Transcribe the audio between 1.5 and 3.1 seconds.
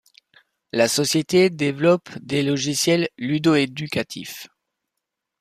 développe des logiciels